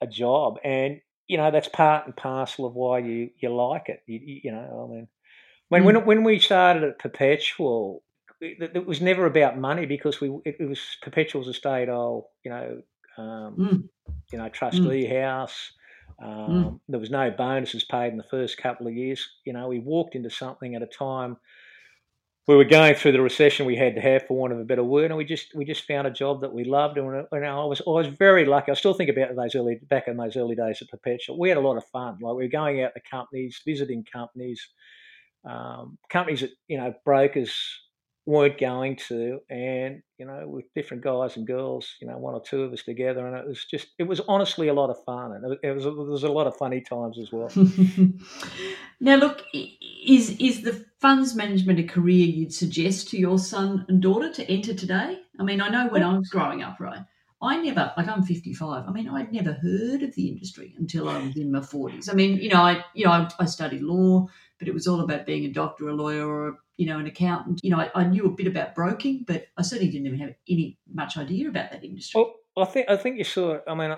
[0.01, 4.01] a job, and you know that's part and parcel of why you you like it.
[4.07, 5.09] You, you know, I mean,
[5.71, 5.87] when mm.
[5.87, 8.05] when when we started at Perpetual,
[8.41, 12.27] it, it, was never about money because we it, it was Perpetual's a state old
[12.45, 12.83] you know
[13.19, 13.89] um, mm.
[14.33, 15.23] you know, trustee mm.
[15.23, 15.73] house.
[16.23, 16.81] Um, mm.
[16.89, 19.27] There was no bonuses paid in the first couple of years.
[19.45, 21.37] You know, we walked into something at a time
[22.47, 24.85] we were going through the recession we had to have, for want of a better
[24.85, 27.65] word, and we just we just found a job that we loved, and, and I
[27.65, 28.71] was I was very lucky.
[28.71, 31.39] I still think about those early back in those early days at Perpetual.
[31.39, 32.19] We had a lot of fun.
[32.21, 34.69] Like we were going out to companies, visiting companies,
[35.49, 37.57] um, companies that you know brokers
[38.27, 42.43] weren't going to, and you know, with different guys and girls, you know, one or
[42.43, 45.33] two of us together, and it was just, it was honestly a lot of fun,
[45.33, 47.51] and it was, there was a lot of funny times as well.
[49.01, 54.01] now, look, is is the funds management a career you'd suggest to your son and
[54.01, 55.19] daughter to enter today?
[55.39, 57.05] I mean, I know when I was growing up, right.
[57.43, 58.89] I never, like I'm 55.
[58.89, 62.11] I mean, I'd never heard of the industry until I was in my 40s.
[62.11, 64.27] I mean, you know, I, you know, I, I studied law,
[64.59, 67.61] but it was all about being a doctor, a lawyer, or you know, an accountant.
[67.63, 70.35] You know, I, I, knew a bit about broking, but I certainly didn't even have
[70.49, 72.21] any much idea about that industry.
[72.21, 73.59] Well, I think I think you saw.
[73.67, 73.97] I mean,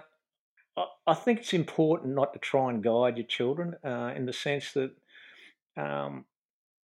[0.76, 4.32] I, I think it's important not to try and guide your children uh, in the
[4.32, 4.90] sense that,
[5.76, 6.24] um,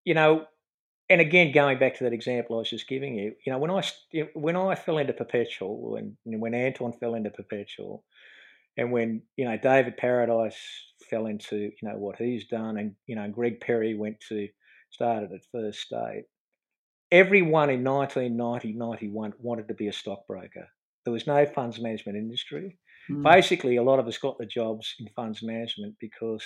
[0.04, 0.46] you know,
[1.10, 3.70] and again, going back to that example I was just giving you, you know, when
[3.70, 3.82] I
[4.34, 8.04] when I fell into perpetual, and when Anton fell into perpetual,
[8.76, 10.54] and when you know David Paradice
[11.10, 14.48] fell into you know what he's done, and you know Greg Perry went to
[14.92, 16.24] started at First State.
[17.10, 20.68] Everyone in 1990, 91 wanted to be a stockbroker.
[21.04, 22.78] There was no funds management industry.
[23.10, 23.22] Mm.
[23.22, 26.44] Basically, a lot of us got the jobs in funds management because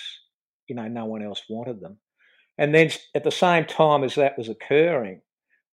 [0.67, 1.97] you know no one else wanted them.
[2.57, 5.21] And then at the same time as that was occurring,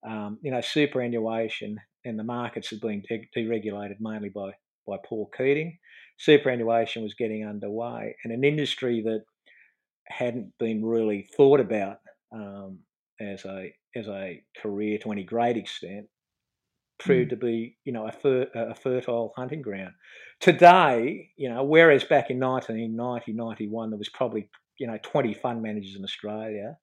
[0.07, 4.53] um, you know, superannuation and the markets had been de- deregulated mainly by
[4.87, 5.79] by Paul Keating
[6.19, 9.25] superannuation was getting underway, and an industry that
[10.07, 11.99] hadn't been really thought about
[12.35, 12.81] um,
[13.21, 16.07] as a as a career to any great extent
[16.99, 17.31] proved mm.
[17.31, 19.93] to be you know a, fer- a fertile hunting ground.
[20.41, 25.63] Today, you know, whereas back in 1990, 91, there was probably you know 20 fund
[25.63, 26.77] managers in Australia.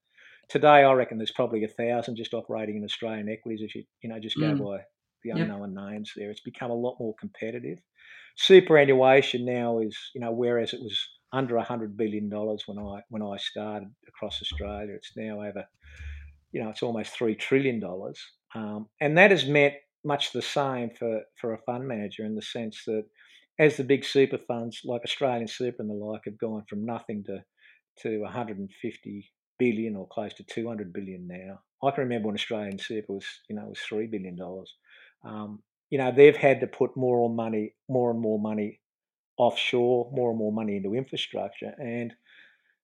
[0.49, 3.61] Today, I reckon there's probably a thousand just operating in Australian equities.
[3.61, 4.59] If you you know just go mm.
[4.59, 4.83] by
[5.23, 5.85] the unknown yep.
[5.91, 7.79] names there, it's become a lot more competitive
[8.37, 10.97] superannuation now is, you know, whereas it was
[11.33, 15.65] under hundred billion dollars when I when I started across Australia, it's now over,
[16.51, 18.19] you know, it's almost three trillion dollars,
[18.55, 22.41] um, and that has meant much the same for for a fund manager in the
[22.41, 23.05] sense that
[23.59, 27.23] as the big super funds like Australian Super and the like have gone from nothing
[27.25, 27.43] to
[27.99, 31.59] to 150 billion or close to 200 billion now.
[31.83, 34.73] I can remember when Australian Super was, you know, was three billion dollars.
[35.23, 38.80] Um, you know, they've had to put more and money, more and more money
[39.37, 42.13] offshore, more and more money into infrastructure, and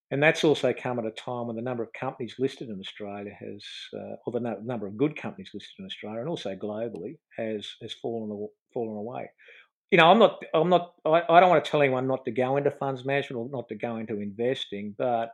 [0.09, 3.33] and that's also come at a time when the number of companies listed in Australia
[3.37, 3.61] has,
[3.93, 7.67] uh, or the no, number of good companies listed in Australia, and also globally, has
[7.81, 9.29] has fallen fallen away.
[9.91, 12.31] You know, I'm not, I'm not, I, I don't want to tell anyone not to
[12.31, 15.29] go into funds management or not to go into investing, but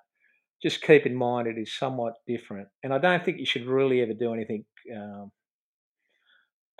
[0.61, 2.67] just keep in mind it is somewhat different.
[2.83, 4.63] And I don't think you should really ever do anything
[4.95, 5.31] um,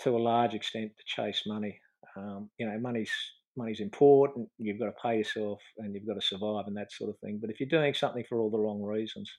[0.02, 1.80] to a large extent to chase money.
[2.16, 3.12] Um, you know, money's
[3.58, 4.50] money's important.
[4.58, 7.40] You've got to pay yourself and you've got to survive and that sort of thing.
[7.40, 9.32] But if you're doing something for all the wrong reasons,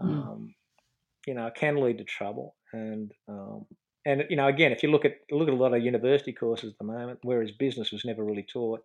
[0.00, 0.06] mm.
[0.06, 0.54] um,
[1.26, 2.56] you know, it can lead to trouble.
[2.72, 3.66] And um,
[4.06, 6.72] and you know, again, if you look at look at a lot of university courses
[6.72, 8.80] at the moment, whereas business was never really taught,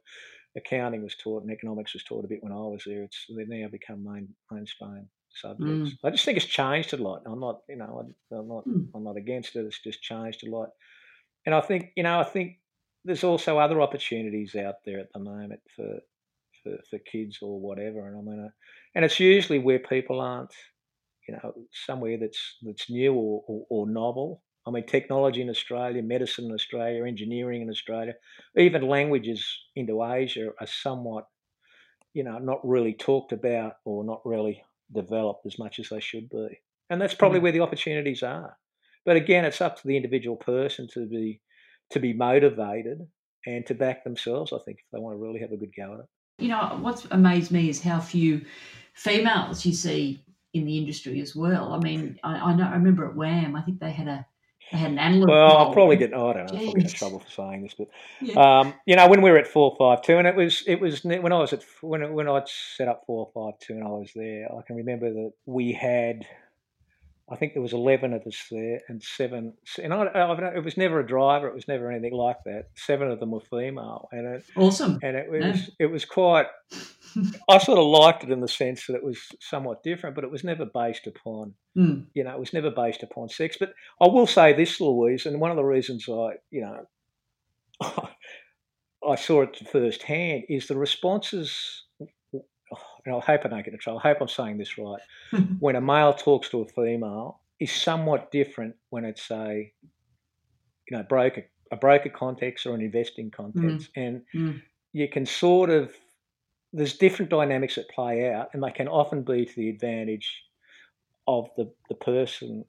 [0.55, 3.03] accounting was taught and economics was taught a bit when I was there.
[3.03, 5.63] It's they've now become main mainstream subjects.
[5.63, 5.97] Mm.
[6.03, 7.23] I just think it's changed a lot.
[7.25, 8.87] I'm not, you know, I'm not, mm.
[8.95, 9.65] I'm not against it.
[9.65, 10.69] It's just changed a lot.
[11.45, 12.57] And I think, you know, I think
[13.05, 15.99] there's also other opportunities out there at the moment for
[16.63, 18.07] for, for kids or whatever.
[18.07, 18.49] And I mean, uh,
[18.95, 20.53] and it's usually where people aren't,
[21.27, 24.43] you know, somewhere that's that's new or, or, or novel.
[24.67, 28.13] I mean, technology in Australia, medicine in Australia, engineering in Australia,
[28.57, 31.25] even languages into Asia are somewhat,
[32.13, 34.61] you know, not really talked about or not really
[34.93, 36.59] developed as much as they should be.
[36.89, 37.43] And that's probably mm.
[37.43, 38.57] where the opportunities are.
[39.05, 41.41] But again, it's up to the individual person to be
[41.91, 43.07] to be motivated
[43.45, 44.53] and to back themselves.
[44.53, 46.05] I think if they want to really have a good go at it.
[46.39, 48.45] You know, what's amazed me is how few
[48.93, 50.23] females you see
[50.53, 51.73] in the industry as well.
[51.73, 54.25] I mean, I, I know I remember at WAM, I think they had a
[54.71, 55.29] they had an analyst.
[55.29, 57.73] Well, I'll probably get I don't know, I'll probably get in trouble for saying this,
[57.73, 57.87] but
[58.21, 58.59] yeah.
[58.59, 61.03] um, you know, when we were at four five two, and it was it was
[61.03, 64.11] when I was at when when I'd set up four five two, and I was
[64.15, 66.25] there, I can remember that we had
[67.31, 70.77] I think there was 11 of us there and seven, and I, I, it was
[70.77, 71.47] never a driver.
[71.47, 72.69] It was never anything like that.
[72.75, 74.07] Seven of them were female.
[74.11, 74.99] And it, awesome.
[75.03, 75.51] And it, it yeah.
[75.51, 76.47] was, it was quite,
[77.49, 80.31] I sort of liked it in the sense that it was somewhat different, but it
[80.31, 82.05] was never based upon, mm.
[82.13, 83.57] you know, it was never based upon sex.
[83.59, 86.85] But I will say this, Louise, and one of the reasons I, you know,
[89.07, 91.83] I saw it firsthand is the responses
[93.05, 93.99] and I hope I don't get in trouble.
[94.03, 95.01] I hope I'm saying this right.
[95.59, 99.71] when a male talks to a female, is somewhat different when it's a,
[100.89, 104.07] you know, broker a broker context or an investing context, mm.
[104.07, 104.61] and mm.
[104.91, 105.93] you can sort of
[106.73, 110.43] there's different dynamics that play out, and they can often be to the advantage
[111.27, 112.65] of the the person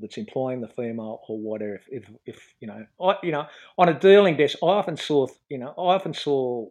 [0.00, 1.74] that's employing the female or whatever.
[1.74, 3.46] If, if, if you know, I, you know,
[3.78, 6.68] on a dealing desk, I often saw, you know, I often saw.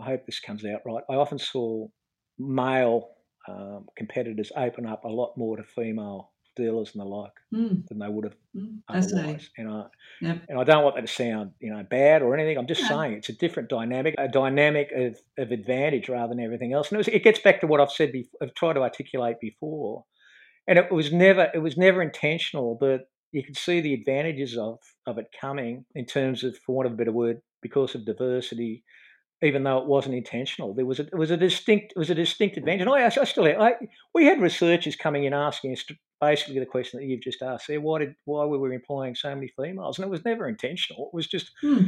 [0.00, 1.02] I hope this comes out right.
[1.10, 1.88] I often saw
[2.38, 3.10] male
[3.48, 7.98] um, competitors open up a lot more to female dealers and the like Mm, than
[7.98, 9.48] they would have mm, otherwise.
[9.56, 9.84] And I,
[10.20, 10.42] Yep.
[10.48, 12.58] and I don't want that to sound, you know, bad or anything.
[12.58, 12.88] I'm just No.
[12.88, 16.88] saying it's a different dynamic, a dynamic of, of advantage rather than everything else.
[16.90, 19.36] And it, was, it gets back to what I've said, before, I've tried to articulate
[19.40, 20.04] before.
[20.66, 24.78] And it was never, it was never intentional, but you could see the advantages of
[25.06, 28.84] of it coming in terms of, for want of a better word, because of diversity.
[29.42, 32.14] Even though it wasn't intentional, there was a, it was a distinct it was a
[32.14, 32.80] distinct advantage.
[32.82, 33.74] And I, I still I,
[34.14, 35.84] we had researchers coming in asking us
[36.20, 39.32] basically the question that you've just asked there: why did why were we employing so
[39.34, 39.98] many females?
[39.98, 41.10] And it was never intentional.
[41.12, 41.84] It was just Hmm.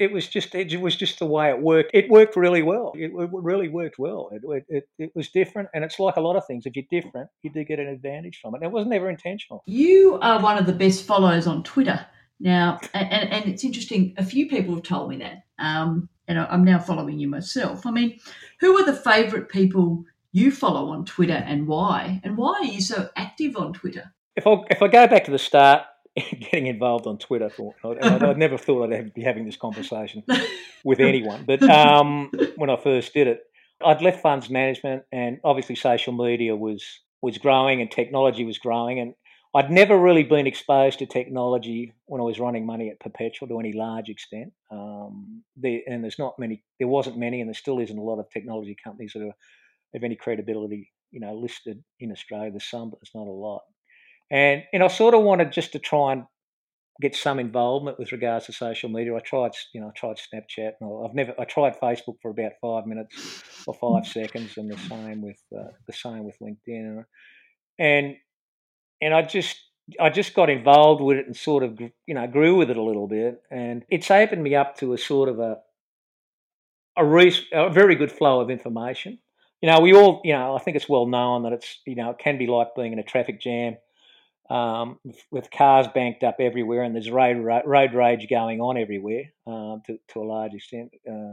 [0.00, 1.92] it was just it was just the way it worked.
[1.94, 2.92] It worked really well.
[2.96, 4.30] It, it really worked well.
[4.32, 6.66] It, it it was different, and it's like a lot of things.
[6.66, 8.58] If you're different, you do get an advantage from it.
[8.58, 9.62] And it was never intentional.
[9.66, 12.04] You are one of the best follows on Twitter
[12.40, 14.14] now, and, and, and it's interesting.
[14.18, 17.86] A few people have told me that, um, and I'm now following you myself.
[17.86, 18.18] I mean,
[18.60, 22.20] who are the favourite people you follow on Twitter, and why?
[22.24, 24.12] And why are you so active on Twitter?
[24.36, 25.82] If I if I go back to the start,
[26.16, 30.22] getting involved on Twitter, for, I, I never thought I'd be having this conversation
[30.84, 31.44] with anyone.
[31.44, 33.40] But um, when I first did it,
[33.84, 39.00] I'd left funds management, and obviously social media was was growing, and technology was growing,
[39.00, 39.14] and
[39.54, 43.60] I'd never really been exposed to technology when I was running money at Perpetual to
[43.60, 44.52] any large extent.
[44.70, 48.18] Um, there, and there's not many, there wasn't many, and there still isn't a lot
[48.18, 49.34] of technology companies that are
[49.94, 52.50] of any credibility, you know, listed in Australia.
[52.50, 53.62] There's some, but there's not a lot.
[54.30, 56.24] And and I sort of wanted just to try and
[57.00, 59.14] get some involvement with regards to social media.
[59.14, 62.52] I tried, you know, I tried Snapchat, and I've never, I tried Facebook for about
[62.60, 67.04] five minutes or five seconds, and the same with uh, the same with LinkedIn,
[67.78, 68.16] and
[69.00, 69.60] and I just
[70.00, 72.82] I just got involved with it and sort of you know grew with it a
[72.82, 75.58] little bit, and it's opened me up to a sort of a
[76.96, 79.18] a, re- a very good flow of information.
[79.60, 82.10] You know, we all, you know, I think it's well known that it's, you know,
[82.10, 83.76] it can be like being in a traffic jam
[84.50, 84.98] um,
[85.30, 89.98] with, cars banked up everywhere and there's road, road rage going on everywhere um, to,
[90.08, 90.90] to a large extent.
[91.10, 91.32] Uh,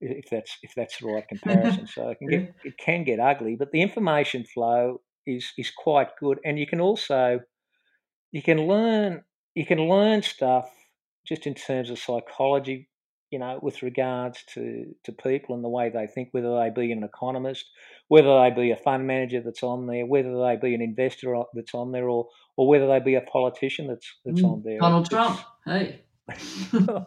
[0.00, 3.56] if that's if that's the right comparison, so it can get it can get ugly,
[3.56, 7.40] but the information flow is is quite good, and you can also
[8.32, 9.22] you can learn
[9.54, 10.68] you can learn stuff
[11.26, 12.88] just in terms of psychology,
[13.30, 16.92] you know, with regards to to people and the way they think, whether they be
[16.92, 17.64] an economist,
[18.08, 21.74] whether they be a fund manager that's on there, whether they be an investor that's
[21.74, 24.78] on there, or or whether they be a politician that's that's Mm, on there.
[24.80, 25.40] Donald It's- Trump.
[25.64, 26.00] Hey.
[26.72, 27.06] well,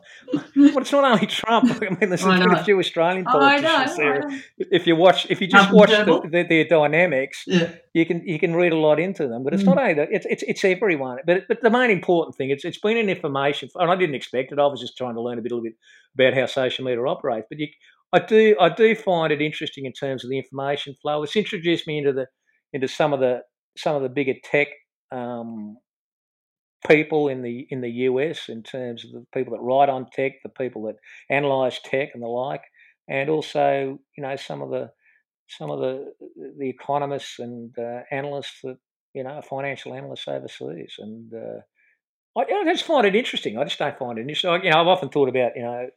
[0.55, 1.71] it's not only Trump.
[1.81, 3.31] I mean, there's I a few Australian know.
[3.31, 4.21] politicians there.
[4.59, 7.71] If you watch, if you just Malcolm watch the, the, their dynamics, Yeah.
[7.95, 9.43] you can you can read a lot into them.
[9.43, 9.67] But it's Mm.
[9.67, 11.17] not only that; it's it's it's everyone.
[11.25, 14.51] But but the main important thing it's it's been an information, and I didn't expect
[14.51, 14.59] it.
[14.59, 15.73] I was just trying to learn a bit, a little bit
[16.13, 17.47] about how social media operates.
[17.49, 17.67] But you,
[18.13, 21.23] I do I do find it interesting in terms of the information flow.
[21.23, 22.27] It's introduced me into the
[22.71, 23.41] into some of the
[23.77, 24.67] some of the bigger tech.
[25.11, 25.77] Um,
[26.85, 30.43] people in the in the US in terms of the people that write on tech,
[30.43, 30.95] the people that
[31.29, 32.63] analyze tech and the like,
[33.07, 34.91] and also you know some of the
[35.47, 36.13] some of the
[36.57, 38.77] the economists and uh, analysts that
[39.13, 41.61] you know financial analysts overseas, and uh,
[42.37, 43.57] I, I just find it interesting.
[43.57, 44.63] I just don't find it interesting.
[44.63, 45.89] You know, I've often thought about you know.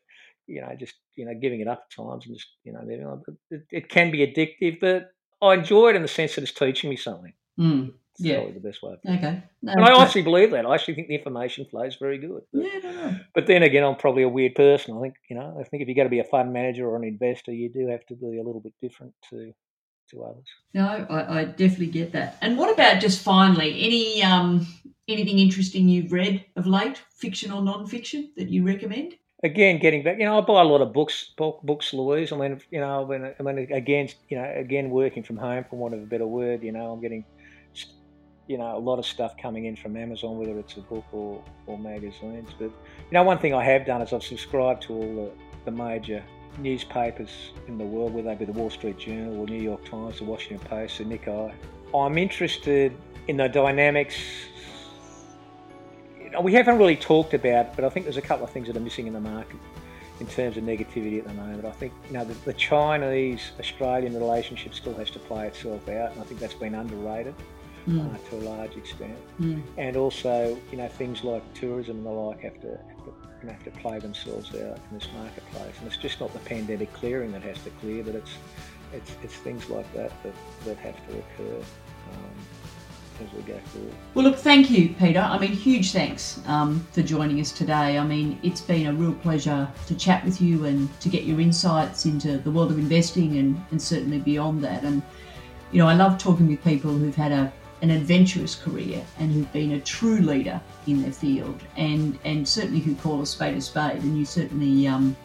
[0.47, 3.23] You know, just you know, giving it up at times, and just you know.
[3.53, 6.90] It, it can be addictive, but I enjoy it in the sense that it's teaching
[6.90, 7.33] me something.
[7.59, 7.93] Mm.
[8.20, 8.37] It's Yeah.
[8.37, 8.92] probably the best way.
[8.92, 8.98] Of.
[9.16, 9.42] Okay.
[9.62, 10.66] No, And I actually believe that.
[10.66, 12.42] I actually think the information flow is very good.
[12.52, 13.16] But, yeah, no, no.
[13.35, 14.96] but then again, I'm probably a weird person.
[14.96, 15.56] I think you know.
[15.59, 17.87] I think if you're going to be a fund manager or an investor, you do
[17.88, 19.52] have to be a little bit different to
[20.11, 20.44] to others.
[20.74, 22.37] No, I, I definitely get that.
[22.42, 24.66] And what about just finally any um
[25.09, 29.14] anything interesting you've read of late, fiction or non-fiction, that you recommend?
[29.42, 32.30] Again, getting back, you know, I buy a lot of books, book, books, Louise.
[32.30, 35.94] I mean, you know, I mean, again, you know, again, working from home, for want
[35.94, 37.24] of a better word, you know, I'm getting,
[38.51, 41.40] you know, a lot of stuff coming in from Amazon, whether it's a book or,
[41.67, 42.48] or magazines.
[42.59, 45.31] But you know, one thing I have done is I've subscribed to all the,
[45.67, 46.21] the major
[46.59, 47.31] newspapers
[47.69, 50.25] in the world, whether they be the Wall Street Journal or New York Times, the
[50.25, 51.55] Washington Post, the Nikkei.
[51.94, 52.92] I'm interested
[53.29, 54.17] in the dynamics.
[56.21, 58.67] You know, we haven't really talked about, but I think there's a couple of things
[58.67, 59.61] that are missing in the market
[60.19, 61.67] in terms of negativity at the moment.
[61.67, 66.11] I think you know the, the Chinese Australian relationship still has to play itself out,
[66.11, 67.37] and I think that's been underrated
[67.88, 68.14] Mm.
[68.14, 69.16] uh, to a large extent.
[69.40, 69.62] Mm.
[69.78, 73.46] And also, you know, things like tourism and the like have to, have to you
[73.46, 75.74] know, have to play themselves out in this marketplace.
[75.78, 78.33] And it's just not the pandemic clearing that has to clear, but it's
[78.92, 81.56] it's, it's things like that that, that have to occur.
[82.12, 82.35] Um,
[83.22, 83.92] as we go forward.
[84.14, 85.20] Well, look, thank you, Peter.
[85.20, 87.98] I mean, huge thanks um, for joining us today.
[87.98, 91.40] I mean, it's been a real pleasure to chat with you and to get your
[91.40, 94.85] insights into the world of investing and, and certainly beyond that.
[94.85, 95.02] And,
[95.72, 97.52] you know, I love talking with people who've had a,
[97.83, 102.81] an adventurous career and who've been a true leader in their field and, and certainly
[102.81, 104.02] who call a spade a spade.
[104.02, 105.16] And you certainly, um,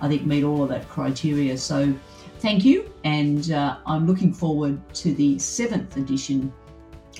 [0.00, 1.56] I think, meet all of that criteria.
[1.58, 1.92] So,
[2.38, 2.90] thank you.
[3.04, 6.52] And uh, I'm looking forward to the seventh edition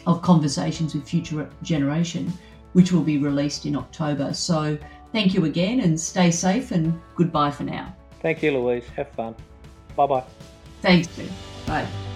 [0.07, 2.33] of Conversations with Future Generation,
[2.73, 4.33] which will be released in October.
[4.33, 4.79] So
[5.13, 7.95] thank you again and stay safe and goodbye for now.
[8.21, 8.85] Thank you, Louise.
[8.97, 9.35] Have fun.
[9.97, 10.25] Bye bye.
[10.81, 11.29] Thanks, Ben.
[11.67, 12.08] Bye.